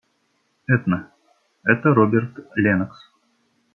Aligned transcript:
Этна, 0.65 1.11
это 1.63 1.93
Роберт 1.93 2.35
Леннокс. 2.55 3.11